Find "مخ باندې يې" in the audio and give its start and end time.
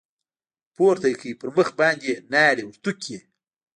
1.57-2.15